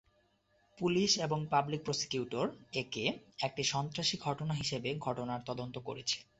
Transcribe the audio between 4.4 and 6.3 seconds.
হিসেবে ঘটনার তদন্ত করছে।